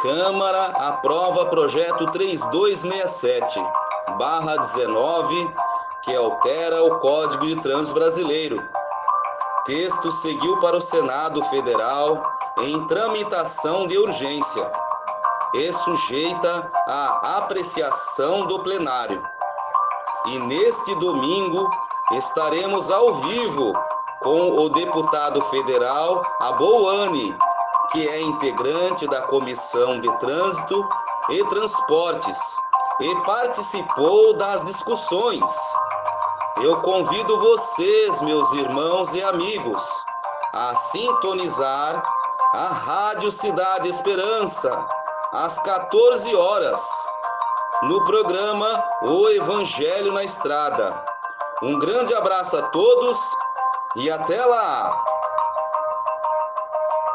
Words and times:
Câmara 0.00 0.66
aprova 0.76 1.46
projeto 1.46 2.06
3267, 2.12 3.60
barra 4.16 4.56
19, 4.56 5.52
que 6.02 6.14
altera 6.14 6.84
o 6.84 7.00
Código 7.00 7.44
de 7.44 7.60
Trânsito 7.60 7.94
Brasileiro. 7.94 8.62
Texto 9.66 10.12
seguiu 10.12 10.60
para 10.60 10.76
o 10.76 10.80
Senado 10.80 11.42
Federal 11.46 12.22
em 12.58 12.86
tramitação 12.86 13.88
de 13.88 13.98
urgência 13.98 14.70
e 15.54 15.72
sujeita 15.72 16.70
à 16.86 17.38
apreciação 17.38 18.46
do 18.46 18.60
plenário. 18.60 19.20
E 20.26 20.38
neste 20.38 20.94
domingo 20.94 21.68
estaremos 22.12 22.88
ao 22.88 23.16
vivo 23.22 23.72
com 24.20 24.60
o 24.60 24.68
deputado 24.68 25.40
federal 25.46 26.22
Abouane, 26.38 27.36
que 27.90 28.08
é 28.08 28.20
integrante 28.20 29.06
da 29.06 29.22
Comissão 29.22 30.00
de 30.00 30.12
Trânsito 30.18 30.88
e 31.30 31.44
Transportes 31.44 32.38
e 33.00 33.14
participou 33.22 34.34
das 34.34 34.64
discussões. 34.64 35.50
Eu 36.62 36.80
convido 36.80 37.38
vocês, 37.38 38.20
meus 38.22 38.50
irmãos 38.52 39.14
e 39.14 39.22
amigos, 39.22 39.82
a 40.52 40.74
sintonizar 40.74 42.02
a 42.52 42.66
Rádio 42.66 43.30
Cidade 43.30 43.88
Esperança 43.88 44.86
às 45.32 45.58
14 45.58 46.34
horas 46.34 46.80
no 47.82 48.04
programa 48.04 48.82
O 49.02 49.28
Evangelho 49.28 50.12
na 50.12 50.24
Estrada. 50.24 51.04
Um 51.62 51.78
grande 51.78 52.14
abraço 52.14 52.56
a 52.56 52.62
todos 52.62 53.18
e 53.96 54.10
até 54.10 54.44
lá! 54.44 55.17